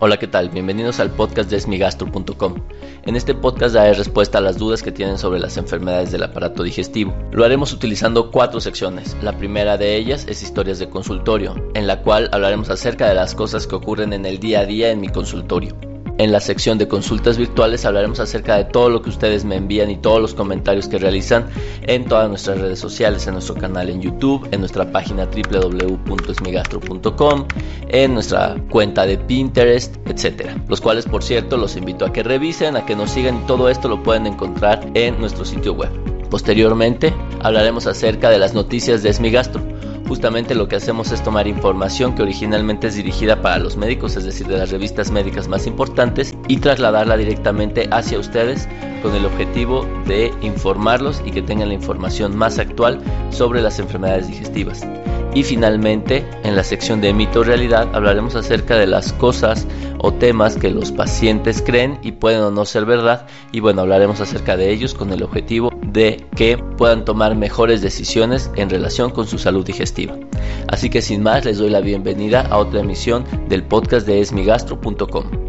[0.00, 0.48] Hola, ¿qué tal?
[0.50, 2.54] Bienvenidos al podcast de esmigastro.com.
[3.02, 6.62] En este podcast daré respuesta a las dudas que tienen sobre las enfermedades del aparato
[6.62, 7.12] digestivo.
[7.32, 9.16] Lo haremos utilizando cuatro secciones.
[9.22, 13.34] La primera de ellas es historias de consultorio, en la cual hablaremos acerca de las
[13.34, 15.87] cosas que ocurren en el día a día en mi consultorio.
[16.18, 19.88] En la sección de consultas virtuales hablaremos acerca de todo lo que ustedes me envían
[19.88, 21.46] y todos los comentarios que realizan
[21.82, 27.46] en todas nuestras redes sociales, en nuestro canal en YouTube, en nuestra página www.esmigastro.com,
[27.86, 30.56] en nuestra cuenta de Pinterest, etc.
[30.66, 33.68] Los cuales, por cierto, los invito a que revisen, a que nos sigan y todo
[33.68, 35.90] esto lo pueden encontrar en nuestro sitio web.
[36.30, 39.62] Posteriormente hablaremos acerca de las noticias de Esmigastro
[40.08, 44.24] Justamente lo que hacemos es tomar información que originalmente es dirigida para los médicos, es
[44.24, 48.66] decir, de las revistas médicas más importantes, y trasladarla directamente hacia ustedes
[49.02, 53.00] con el objetivo de informarlos y que tengan la información más actual
[53.30, 54.80] sobre las enfermedades digestivas.
[55.34, 59.66] Y finalmente, en la sección de mito realidad hablaremos acerca de las cosas
[59.98, 63.26] o temas que los pacientes creen y pueden o no ser verdad.
[63.52, 68.50] Y bueno, hablaremos acerca de ellos con el objetivo de que puedan tomar mejores decisiones
[68.56, 70.16] en relación con su salud digestiva.
[70.68, 75.48] Así que sin más, les doy la bienvenida a otra emisión del podcast de esmigastro.com.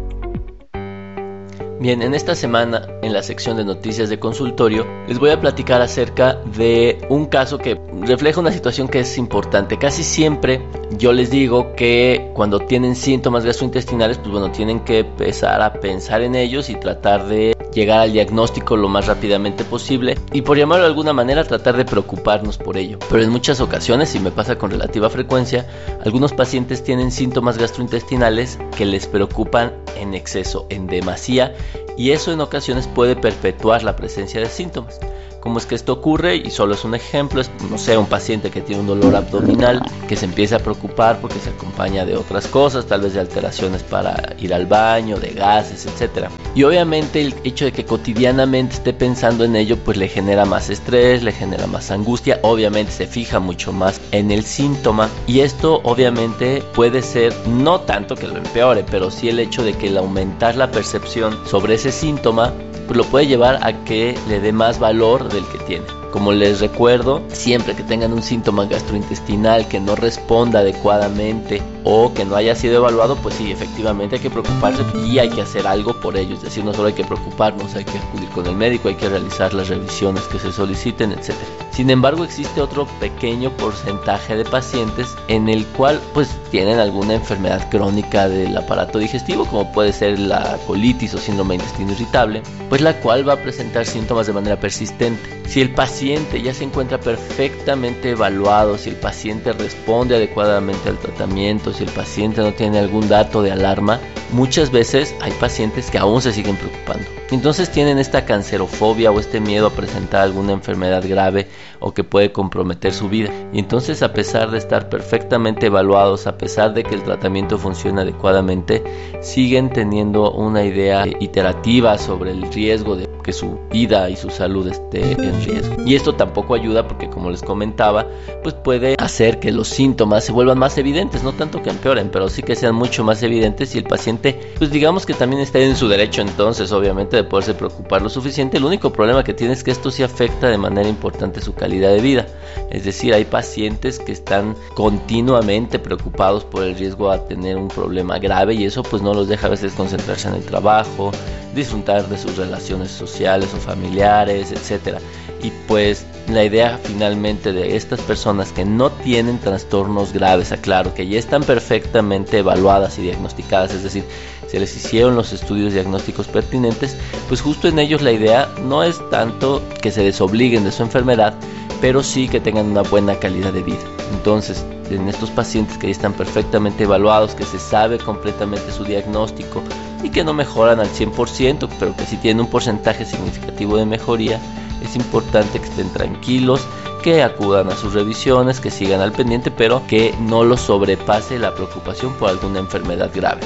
[1.80, 5.80] Bien, en esta semana, en la sección de noticias de consultorio, les voy a platicar
[5.80, 9.78] acerca de un caso que refleja una situación que es importante.
[9.78, 10.60] Casi siempre
[10.98, 16.20] yo les digo que cuando tienen síntomas gastrointestinales, pues bueno, tienen que empezar a pensar
[16.20, 20.84] en ellos y tratar de llegar al diagnóstico lo más rápidamente posible y por llamarlo
[20.84, 22.98] de alguna manera tratar de preocuparnos por ello.
[23.08, 25.66] Pero en muchas ocasiones, y me pasa con relativa frecuencia,
[26.04, 31.54] algunos pacientes tienen síntomas gastrointestinales que les preocupan en exceso, en demasía,
[31.96, 34.98] y eso en ocasiones puede perpetuar la presencia de síntomas.
[35.40, 36.36] ¿Cómo es que esto ocurre?
[36.36, 39.80] Y solo es un ejemplo, es, no sé, un paciente que tiene un dolor abdominal,
[40.06, 43.82] que se empieza a preocupar porque se acompaña de otras cosas, tal vez de alteraciones
[43.82, 46.28] para ir al baño, de gases, etc.
[46.54, 50.68] Y obviamente el hecho de que cotidianamente esté pensando en ello, pues le genera más
[50.68, 55.08] estrés, le genera más angustia, obviamente se fija mucho más en el síntoma.
[55.26, 59.72] Y esto obviamente puede ser, no tanto que lo empeore, pero sí el hecho de
[59.72, 62.52] que el aumentar la percepción sobre ese síntoma
[62.90, 65.84] pues lo puede llevar a que le dé más valor del que tiene.
[66.10, 72.24] Como les recuerdo, siempre que tengan un síntoma gastrointestinal que no responda adecuadamente o que
[72.24, 75.98] no haya sido evaluado, pues sí, efectivamente hay que preocuparse y hay que hacer algo
[76.00, 76.34] por ello.
[76.34, 79.08] Es decir, no solo hay que preocuparnos, hay que acudir con el médico, hay que
[79.08, 81.34] realizar las revisiones que se soliciten, etc.
[81.72, 87.68] Sin embargo, existe otro pequeño porcentaje de pacientes en el cual pues tienen alguna enfermedad
[87.70, 92.80] crónica del aparato digestivo, como puede ser la colitis o síndrome de intestino irritable, pues
[92.80, 95.40] la cual va a presentar síntomas de manera persistente.
[95.48, 101.69] Si el paciente ya se encuentra perfectamente evaluado, si el paciente responde adecuadamente al tratamiento,
[101.72, 104.00] si el paciente no tiene algún dato de alarma,
[104.32, 107.04] muchas veces hay pacientes que aún se siguen preocupando.
[107.30, 111.48] Entonces tienen esta cancerofobia o este miedo a presentar alguna enfermedad grave
[111.78, 113.30] o que puede comprometer su vida.
[113.52, 118.02] Y entonces a pesar de estar perfectamente evaluados, a pesar de que el tratamiento funciona
[118.02, 118.82] adecuadamente,
[119.20, 124.66] siguen teniendo una idea iterativa sobre el riesgo de que su vida y su salud
[124.66, 125.76] esté en riesgo.
[125.86, 128.06] Y esto tampoco ayuda porque como les comentaba,
[128.42, 132.28] pues puede hacer que los síntomas se vuelvan más evidentes, no tanto que empeoren, pero
[132.28, 135.76] sí que sean mucho más evidentes y el paciente, pues digamos que también está en
[135.76, 138.56] su derecho entonces, obviamente, de poderse preocupar lo suficiente.
[138.56, 141.90] El único problema que tiene es que esto sí afecta de manera importante su calidad
[141.90, 142.26] de vida.
[142.70, 148.18] Es decir, hay pacientes que están continuamente preocupados por el riesgo a tener un problema
[148.18, 151.12] grave y eso pues no los deja a veces concentrarse en el trabajo,
[151.54, 154.98] disfrutar de sus relaciones sociales o familiares, etc.
[155.42, 161.08] Y pues la idea finalmente de estas personas que no tienen trastornos graves, aclaro, que
[161.08, 164.04] ya están perfectamente evaluadas y diagnosticadas, es decir,
[164.48, 166.96] se les hicieron los estudios diagnósticos pertinentes,
[167.28, 171.34] pues justo en ellos la idea no es tanto que se desobliguen de su enfermedad,
[171.80, 173.99] pero sí que tengan una buena calidad de vida.
[174.10, 179.62] Entonces, en estos pacientes que ya están perfectamente evaluados, que se sabe completamente su diagnóstico
[180.02, 184.40] y que no mejoran al 100%, pero que sí tienen un porcentaje significativo de mejoría,
[184.82, 186.66] es importante que estén tranquilos,
[187.02, 191.54] que acudan a sus revisiones, que sigan al pendiente, pero que no los sobrepase la
[191.54, 193.40] preocupación por alguna enfermedad grave.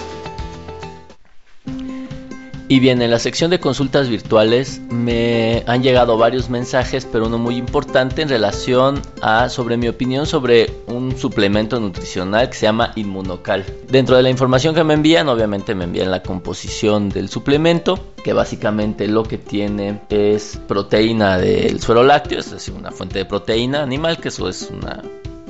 [2.67, 7.37] Y bien, en la sección de consultas virtuales me han llegado varios mensajes, pero uno
[7.37, 12.93] muy importante en relación a sobre mi opinión sobre un suplemento nutricional que se llama
[12.97, 13.67] Inmunocal.
[13.91, 18.33] Dentro de la información que me envían, obviamente me envían la composición del suplemento, que
[18.33, 23.83] básicamente lo que tiene es proteína del suero lácteo, es decir, una fuente de proteína
[23.83, 25.03] animal, que eso es una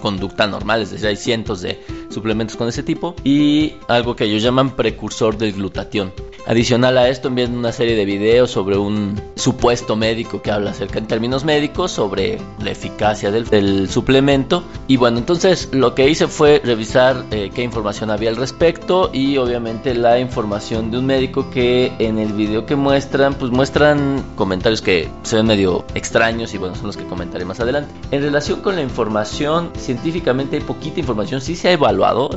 [0.02, 4.42] conducta normal, es decir, hay cientos de suplementos con ese tipo, y algo que ellos
[4.42, 6.12] llaman precursor del glutatión.
[6.46, 10.98] Adicional a esto envían una serie de videos sobre un supuesto médico que habla acerca
[10.98, 14.62] en términos médicos sobre la eficacia del, suplemento.
[14.86, 19.38] Y bueno, entonces lo que hice fue revisar eh, qué información había al respecto y
[19.38, 24.82] obviamente la información de un médico que en el video que muestran, pues muestran comentarios
[24.82, 27.90] que se ven medio extraños y bueno, son los que comentaré más adelante.
[28.10, 32.28] En relación con la información, científicamente hay poquita información, sí se ha evaluado,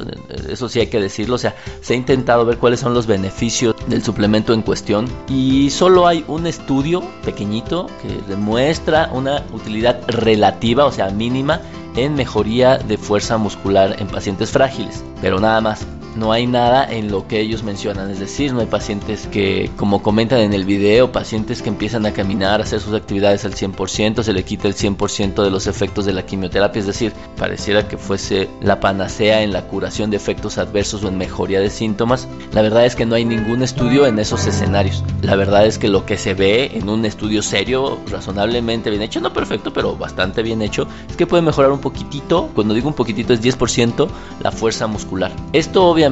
[0.49, 3.75] eso sí hay que decirlo, o sea, se ha intentado ver cuáles son los beneficios
[4.03, 10.91] suplemento en cuestión y solo hay un estudio pequeñito que demuestra una utilidad relativa, o
[10.91, 11.61] sea, mínima,
[11.95, 15.85] en mejoría de fuerza muscular en pacientes frágiles, pero nada más
[16.17, 18.09] no hay nada en lo que ellos mencionan.
[18.09, 22.11] Es decir, no hay pacientes que, como comentan en el video, pacientes que empiezan a
[22.11, 26.05] caminar, a hacer sus actividades al 100%, se le quita el 100% de los efectos
[26.05, 26.79] de la quimioterapia.
[26.79, 31.17] Es decir, pareciera que fuese la panacea en la curación de efectos adversos o en
[31.17, 32.27] mejoría de síntomas.
[32.51, 35.03] La verdad es que no hay ningún estudio en esos escenarios.
[35.21, 39.21] La verdad es que lo que se ve en un estudio serio, razonablemente bien hecho,
[39.21, 42.95] no perfecto, pero bastante bien hecho, es que puede mejorar un poquitito, cuando digo un
[42.95, 44.07] poquitito es 10%,
[44.41, 45.31] la fuerza muscular.
[45.53, 46.06] Esto obviamente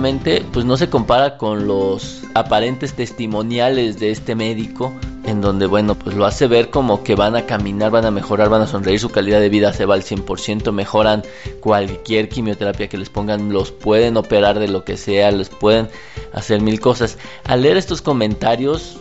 [0.51, 4.91] pues no se compara con los aparentes testimoniales de este médico
[5.23, 8.49] en donde bueno pues lo hace ver como que van a caminar, van a mejorar,
[8.49, 11.23] van a sonreír, su calidad de vida se va al 100%, mejoran
[11.61, 15.87] cualquier quimioterapia que les pongan, los pueden operar de lo que sea, les pueden
[16.33, 17.17] hacer mil cosas.
[17.45, 18.97] Al leer estos comentarios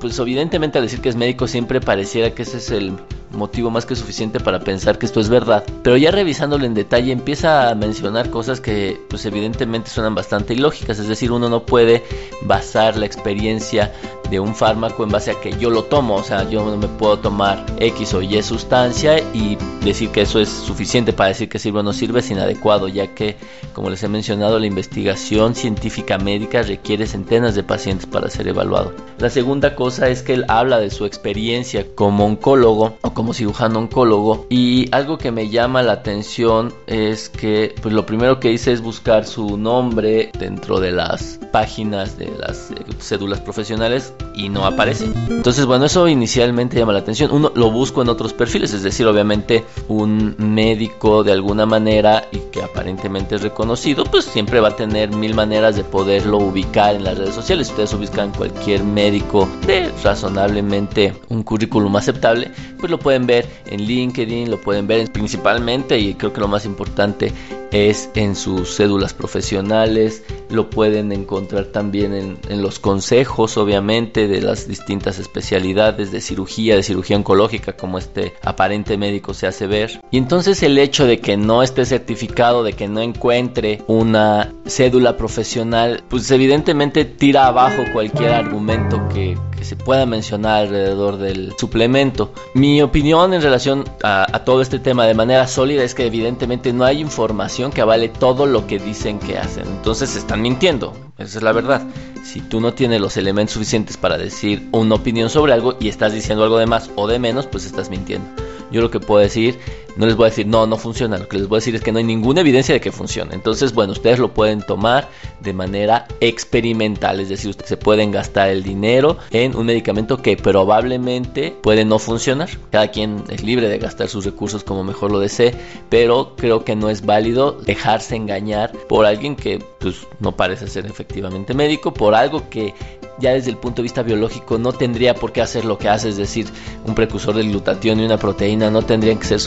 [0.00, 2.92] pues evidentemente al decir que es médico siempre pareciera que ese es el
[3.36, 5.64] motivo más que suficiente para pensar que esto es verdad.
[5.82, 10.98] Pero ya revisándolo en detalle empieza a mencionar cosas que pues evidentemente suenan bastante ilógicas.
[10.98, 12.02] Es decir, uno no puede
[12.42, 13.92] basar la experiencia
[14.30, 16.16] de un fármaco en base a que yo lo tomo.
[16.16, 20.40] O sea, yo no me puedo tomar X o Y sustancia y decir que eso
[20.40, 23.36] es suficiente para decir que sirve o no sirve es inadecuado, ya que,
[23.72, 28.92] como les he mencionado, la investigación científica médica requiere centenas de pacientes para ser evaluado.
[29.18, 33.78] La segunda cosa es que él habla de su experiencia como oncólogo o como cirujano
[33.78, 38.72] oncólogo y algo que me llama la atención es que pues lo primero que hice
[38.72, 44.66] es buscar su nombre dentro de las páginas de las eh, cédulas profesionales y no
[44.66, 45.06] aparece.
[45.30, 47.30] Entonces, bueno, eso inicialmente llama la atención.
[47.32, 52.38] Uno lo busco en otros perfiles, es decir, obviamente un médico de alguna manera y
[52.50, 57.04] que aparentemente es reconocido, pues siempre va a tener mil maneras de poderlo ubicar en
[57.04, 57.70] las redes sociales.
[57.70, 64.50] Ustedes ubican cualquier médico de razonablemente un currículum aceptable, pues lo pueden ver en LinkedIn,
[64.50, 67.32] lo pueden ver principalmente y creo que lo más importante
[67.70, 74.66] es en sus cédulas profesionales, lo pueden encontrar también en, los consejos obviamente de las
[74.66, 80.00] distintas especialidades de cirugía, de cirugía oncológica como este aparente médico se hace ver.
[80.10, 85.16] Y entonces el hecho de que no esté certificado, de que no encuentre una cédula
[85.16, 92.30] profesional, pues evidentemente tira abajo cualquier argumento que, se pueda mencionar alrededor del suplemento.
[92.54, 96.72] Mi opinión en relación a, a, todo este tema de manera sólida es que evidentemente
[96.72, 99.66] no hay información que avale todo lo que dicen que hacen.
[99.66, 101.86] Entonces mintiendo, esa es la verdad.
[102.24, 106.12] Si tú no tienes los elementos suficientes para decir una opinión sobre algo y estás
[106.12, 108.28] diciendo algo de más o de menos, pues estás mintiendo.
[108.70, 109.58] Yo lo que puedo decir
[109.96, 111.16] no les voy a decir, no, no funciona.
[111.16, 113.34] Lo que les voy a decir es que no hay ninguna evidencia de que funcione.
[113.34, 115.08] Entonces, bueno, ustedes lo pueden tomar
[115.40, 117.20] de manera experimental.
[117.20, 121.98] Es decir, ustedes se pueden gastar el dinero en un medicamento que probablemente puede no
[121.98, 122.50] funcionar.
[122.70, 125.54] Cada quien es libre de gastar sus recursos como mejor lo desee.
[125.88, 130.86] Pero creo que no es válido dejarse engañar por alguien que pues, no parece ser
[130.86, 131.94] efectivamente médico.
[131.94, 132.74] Por algo que
[133.18, 136.08] ya desde el punto de vista biológico no tendría por qué hacer lo que hace,
[136.10, 136.46] es decir,
[136.84, 139.40] un precursor del glutatión y una proteína no tendrían que ser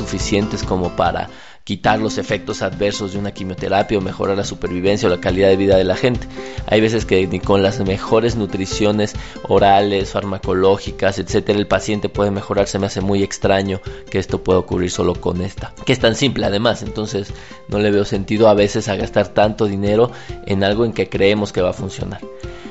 [0.68, 1.30] como para
[1.64, 5.56] quitar los efectos adversos de una quimioterapia o mejorar la supervivencia o la calidad de
[5.56, 6.28] vida de la gente.
[6.66, 9.14] Hay veces que ni con las mejores nutriciones
[9.48, 12.68] orales, farmacológicas, etcétera, el paciente puede mejorar.
[12.68, 16.16] Se me hace muy extraño que esto pueda ocurrir solo con esta, que es tan
[16.16, 16.82] simple además.
[16.82, 17.32] Entonces,
[17.68, 20.12] no le veo sentido a veces a gastar tanto dinero
[20.48, 22.22] en algo en que creemos que va a funcionar.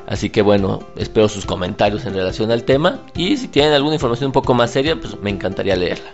[0.09, 4.29] Así que bueno, espero sus comentarios en relación al tema y si tienen alguna información
[4.29, 6.11] un poco más seria, pues me encantaría leerla.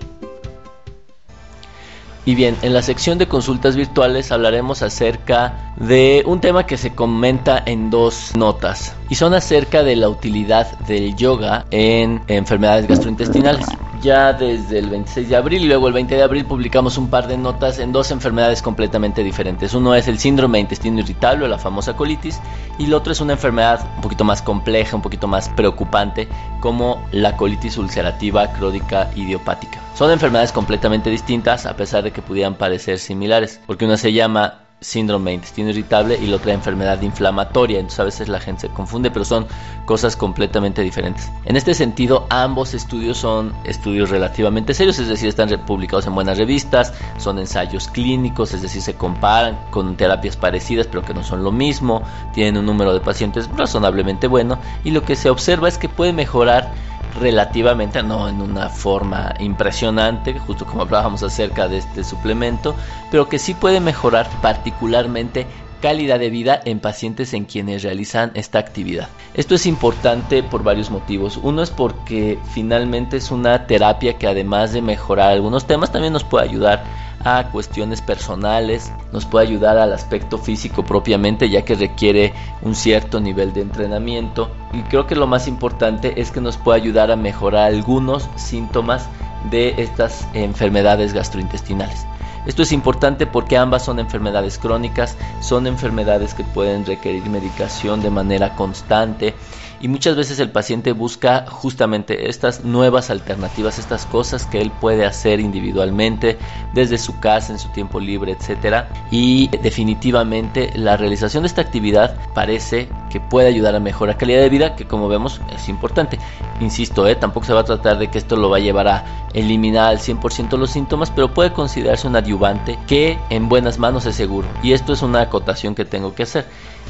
[2.27, 6.95] Y bien, en la sección de consultas virtuales hablaremos acerca de un tema que se
[6.95, 13.67] comenta en dos notas y son acerca de la utilidad del yoga en enfermedades gastrointestinales
[14.05, 17.27] ya desde el 26 de abril y luego el 20 de abril publicamos un par
[17.27, 19.73] de notas en dos enfermedades completamente diferentes.
[19.73, 22.39] Uno es el síndrome de intestino irritable o la famosa colitis
[22.79, 26.29] y el otro es una enfermedad un poquito más compleja, un poquito más preocupante
[26.61, 29.81] como la colitis ulcerativa crónica idiopática.
[29.95, 34.64] Son enfermedades completamente distintas a pesar de que pudieran parecer similares, porque una se llama
[34.81, 37.79] síndrome de intestino irritable y la otra enfermedad inflamatoria.
[37.79, 39.47] Entonces a veces la gente se confunde, pero son
[39.87, 41.31] cosas completamente diferentes.
[41.45, 46.39] En este sentido, ambos estudios son estudios relativamente serios, es decir, están publicados en buenas
[46.39, 51.45] revistas, son ensayos clínicos, es decir, se comparan con terapias parecidas, pero que no son
[51.45, 52.03] lo mismo,
[52.33, 56.13] tienen un número de pacientes razonablemente bueno y lo que se observa es que puede
[56.13, 56.73] mejorar
[57.19, 62.75] relativamente, no en una forma impresionante, justo como hablábamos acerca de este suplemento,
[63.11, 65.47] pero que sí puede mejorar particularmente
[65.81, 69.09] calidad de vida en pacientes en quienes realizan esta actividad.
[69.35, 71.39] Esto es importante por varios motivos.
[71.43, 76.25] Uno es porque finalmente es una terapia que además de mejorar algunos temas también nos
[76.25, 76.85] puede ayudar
[77.23, 83.21] a cuestiones personales, nos puede ayudar al aspecto físico propiamente ya que requiere un cierto
[83.21, 87.17] nivel de entrenamiento y creo que lo más importante es que nos puede ayudar a
[87.17, 89.09] mejorar algunos síntomas
[89.51, 92.07] de estas enfermedades gastrointestinales.
[92.47, 98.11] Esto es importante porque ambas son enfermedades crónicas, son enfermedades que pueden requerir medicación de
[98.11, 99.35] manera constante
[99.85, 105.05] y muchas veces el paciente busca justamente estas nuevas alternativas, estas cosas que él puede
[105.05, 106.39] hacer individualmente
[106.73, 108.89] desde su casa, en su tiempo libre, etcétera.
[109.11, 114.49] Y definitivamente la realización de esta actividad parece que puede ayudar a mejorar calidad de
[114.49, 116.19] vida, que como vemos es importante.
[116.63, 117.15] Insisto, ¿eh?
[117.15, 119.99] tampoco se va a tratar de que esto lo va a llevar a eliminar al
[119.99, 124.49] 100% los síntomas, pero puede considerarse un adyuvante que en buenas manos es seguro.
[124.63, 126.47] Y esto es una acotación que tengo que hacer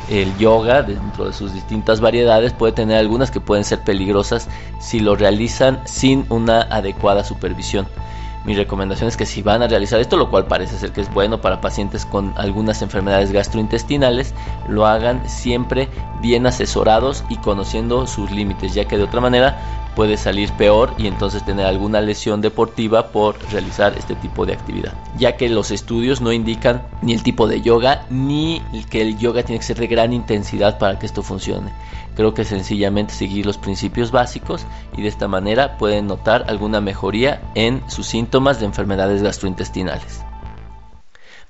[0.09, 4.49] el yoga dentro de sus distintas variedades puede tener algunas que pueden ser peligrosas
[4.79, 7.87] si lo realizan sin una adecuada supervisión.
[8.45, 11.13] Mi recomendación es que si van a realizar esto, lo cual parece ser que es
[11.13, 14.35] bueno para pacientes con algunas enfermedades gastrointestinales,
[14.69, 15.89] lo hagan siempre
[16.21, 21.07] bien asesorados y conociendo sus límites, ya que de otra manera puede salir peor y
[21.07, 24.95] entonces tener alguna lesión deportiva por realizar este tipo de actividad.
[25.17, 29.43] Ya que los estudios no indican ni el tipo de yoga ni que el yoga
[29.43, 31.73] tiene que ser de gran intensidad para que esto funcione.
[32.17, 37.41] Creo que sencillamente seguir los principios básicos y de esta manera pueden notar alguna mejoría
[37.55, 40.24] en sus síntomas de enfermedades gastrointestinales.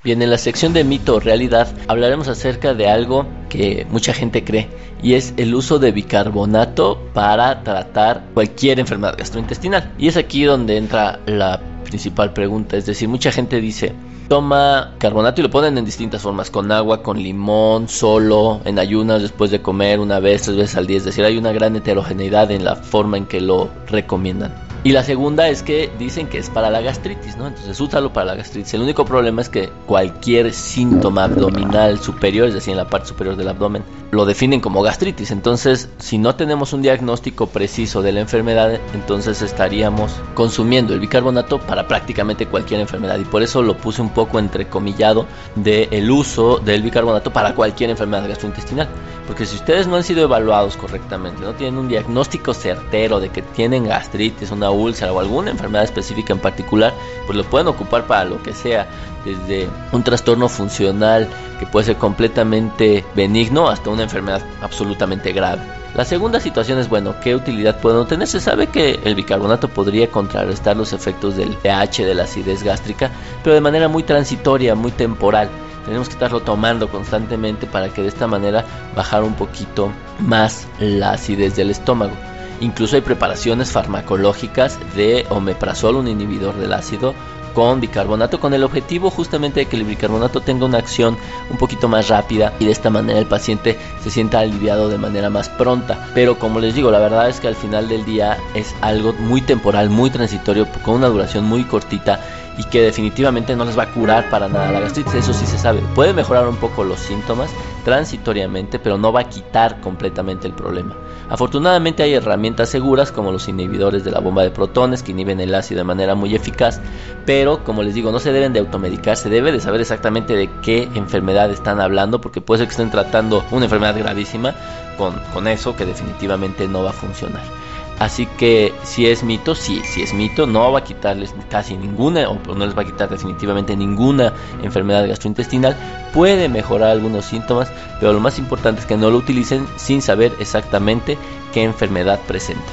[0.03, 4.45] Bien, en la sección de mito o realidad hablaremos acerca de algo que mucha gente
[4.45, 4.69] cree
[5.03, 9.95] y es el uso de bicarbonato para tratar cualquier enfermedad gastrointestinal.
[9.99, 13.95] Y es aquí donde entra la principal pregunta, es decir, mucha gente dice,
[14.29, 19.23] toma carbonato y lo ponen en distintas formas, con agua, con limón, solo, en ayunas,
[19.23, 22.50] después de comer, una vez, tres veces al día, es decir, hay una gran heterogeneidad
[22.50, 24.63] en la forma en que lo recomiendan.
[24.87, 27.47] Y la segunda es que dicen que es para la gastritis, ¿no?
[27.47, 28.75] Entonces úsalo para la gastritis.
[28.75, 33.35] El único problema es que cualquier síntoma abdominal superior, es decir, en la parte superior
[33.35, 35.31] del abdomen, lo definen como gastritis.
[35.31, 41.59] Entonces, si no tenemos un diagnóstico preciso de la enfermedad, entonces estaríamos consumiendo el bicarbonato
[41.61, 43.19] para prácticamente cualquier enfermedad.
[43.19, 47.88] Y por eso lo puse un poco entrecomillado del el uso del bicarbonato para cualquier
[47.88, 48.88] enfermedad gastrointestinal.
[49.26, 53.41] Porque si ustedes no han sido evaluados correctamente, no tienen un diagnóstico certero de que
[53.41, 56.93] tienen gastritis, una úlcera o alguna enfermedad específica en particular,
[57.26, 58.87] pues lo pueden ocupar para lo que sea,
[59.25, 61.28] desde un trastorno funcional
[61.59, 65.62] que puede ser completamente benigno hasta una enfermedad absolutamente grave.
[65.95, 68.26] La segunda situación es, bueno, ¿qué utilidad puede obtener?
[68.26, 73.11] Se sabe que el bicarbonato podría contrarrestar los efectos del pH, de la acidez gástrica,
[73.45, 75.49] pero de manera muy transitoria, muy temporal.
[75.87, 78.64] Tenemos que estarlo tomando constantemente para que de esta manera
[78.97, 82.14] bajar un poquito más la acidez del estómago.
[82.61, 87.14] Incluso hay preparaciones farmacológicas de omeprazol, un inhibidor del ácido,
[87.54, 91.16] con bicarbonato con el objetivo justamente de que el bicarbonato tenga una acción
[91.50, 95.30] un poquito más rápida y de esta manera el paciente se sienta aliviado de manera
[95.30, 96.08] más pronta.
[96.14, 99.40] Pero como les digo, la verdad es que al final del día es algo muy
[99.40, 102.20] temporal, muy transitorio, con una duración muy cortita
[102.56, 105.58] y que definitivamente no les va a curar para nada la gastritis, eso sí se
[105.58, 105.80] sabe.
[105.94, 107.50] Puede mejorar un poco los síntomas
[107.84, 110.94] transitoriamente, pero no va a quitar completamente el problema.
[111.28, 115.54] Afortunadamente hay herramientas seguras como los inhibidores de la bomba de protones que inhiben el
[115.54, 116.80] ácido de manera muy eficaz,
[117.25, 120.50] pero como les digo, no se deben de automedicar, se debe de saber exactamente de
[120.62, 124.54] qué enfermedad están hablando, porque puede ser que estén tratando una enfermedad gravísima
[124.99, 127.63] con, con eso que definitivamente no va a funcionar.
[127.98, 132.28] Así que si es mito, sí, si es mito, no va a quitarles casi ninguna,
[132.28, 134.32] o no les va a quitar definitivamente ninguna
[134.62, 135.76] enfermedad gastrointestinal.
[136.12, 137.70] Puede mejorar algunos síntomas,
[138.00, 141.16] pero lo más importante es que no lo utilicen sin saber exactamente
[141.52, 142.72] qué enfermedad presenta.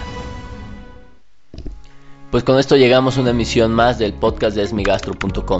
[2.32, 5.60] Pues con esto llegamos a una emisión más del podcast de esmigastro.com.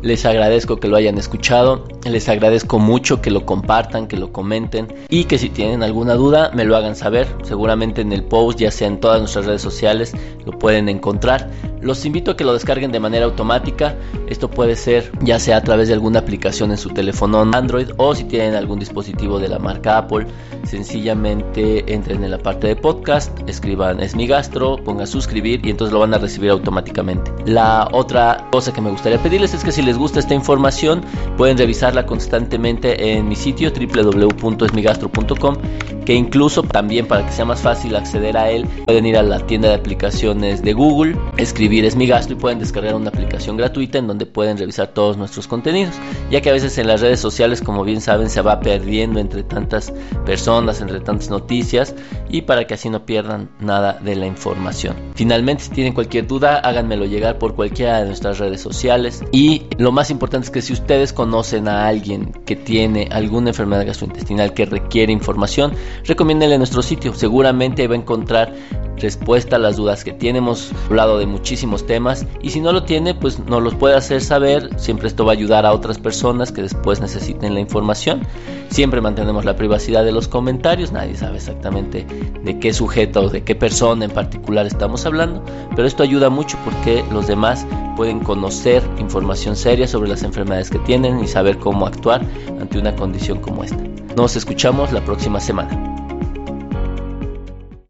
[0.00, 4.86] Les agradezco que lo hayan escuchado, les agradezco mucho que lo compartan, que lo comenten
[5.08, 7.26] y que si tienen alguna duda me lo hagan saber.
[7.42, 10.14] Seguramente en el post, ya sea en todas nuestras redes sociales,
[10.44, 11.50] lo pueden encontrar.
[11.80, 13.96] Los invito a que lo descarguen de manera automática.
[14.28, 18.14] Esto puede ser ya sea a través de alguna aplicación en su teléfono Android o
[18.14, 20.26] si tienen algún dispositivo de la marca Apple,
[20.64, 25.92] sencillamente entren en la parte de podcast, escriban es mi gastro, pongan suscribir y entonces
[25.92, 27.32] lo van a recibir automáticamente.
[27.46, 31.02] La otra cosa que me gustaría pedirles es que si les gusta esta información,
[31.36, 35.56] pueden revisarla constantemente en mi sitio www.esmigastro.com,
[36.04, 39.40] que incluso también para que sea más fácil acceder a él, pueden ir a la
[39.40, 44.26] tienda de aplicaciones de Google, escribir Esmigastro y pueden descargar una aplicación gratuita en donde
[44.26, 45.94] pueden revisar todos nuestros contenidos,
[46.30, 49.42] ya que a veces en las redes sociales, como bien saben, se va perdiendo entre
[49.42, 49.92] tantas
[50.24, 51.94] personas, entre tantas noticias
[52.28, 54.96] y para que así no pierdan nada de la información.
[55.14, 59.92] Finalmente, si tienen cualquier duda, háganmelo llegar por cualquiera de nuestras redes sociales y lo
[59.92, 64.66] más importante es que si ustedes conocen a alguien que tiene alguna enfermedad gastrointestinal que
[64.66, 65.72] requiere información,
[66.04, 67.14] recomiéndenle nuestro sitio.
[67.14, 68.54] Seguramente va a encontrar
[68.98, 70.38] respuesta a las dudas que tiene.
[70.38, 74.20] Hemos hablado de muchísimos temas y si no lo tiene, pues nos los puede hacer
[74.20, 74.70] saber.
[74.78, 78.22] Siempre esto va a ayudar a otras personas que después necesiten la información.
[78.70, 80.92] Siempre mantenemos la privacidad de los comentarios.
[80.92, 82.06] Nadie sabe exactamente
[82.42, 85.42] de qué sujeto o de qué persona en particular estamos hablando,
[85.74, 90.78] pero esto ayuda mucho porque los demás pueden conocer información seria sobre las enfermedades que
[90.80, 92.24] tienen y saber cómo actuar
[92.60, 93.82] ante una condición como esta.
[94.16, 95.97] Nos escuchamos la próxima semana.